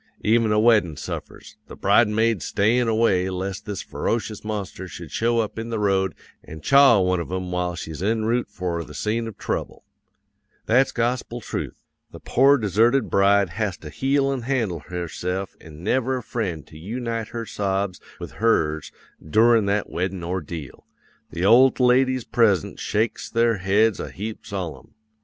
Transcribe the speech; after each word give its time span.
Even 0.23 0.51
a 0.51 0.59
weddin' 0.59 0.97
suffers; 0.97 1.57
the 1.67 1.75
bridesmaids 1.75 2.43
stayin' 2.43 2.87
away 2.87 3.29
lest 3.29 3.67
this 3.67 3.83
ferocious 3.83 4.43
monster 4.43 4.87
should 4.87 5.11
show 5.11 5.37
up 5.41 5.59
in 5.59 5.69
the 5.69 5.77
road 5.77 6.15
an' 6.43 6.59
chaw 6.59 6.99
one 6.99 7.19
of 7.19 7.31
'em 7.31 7.51
while 7.51 7.75
she's 7.75 8.01
en 8.01 8.25
route 8.25 8.49
for 8.49 8.83
the 8.83 8.95
scene 8.95 9.27
of 9.27 9.37
trouble. 9.37 9.83
That's 10.65 10.91
gospel 10.91 11.39
trooth! 11.39 11.75
the 12.09 12.19
pore 12.19 12.57
deserted 12.57 13.11
bride 13.11 13.49
has 13.51 13.77
to 13.77 13.91
heel 13.91 14.33
an' 14.33 14.41
handle 14.41 14.79
herse'f 14.79 15.55
an' 15.63 15.83
never 15.83 16.17
a 16.17 16.23
friend 16.23 16.65
to 16.65 16.77
yoonite 16.79 17.27
her 17.27 17.45
sobs 17.45 18.01
with 18.19 18.31
hers 18.31 18.91
doorin' 19.23 19.67
that 19.67 19.87
weddin' 19.91 20.23
ordeal. 20.23 20.83
The 21.29 21.45
old 21.45 21.79
ladies 21.79 22.23
present 22.23 22.79
shakes 22.79 23.29
their 23.29 23.57
heads 23.57 23.99
a 23.99 24.09
heap 24.09 24.47
solemn. 24.47 24.95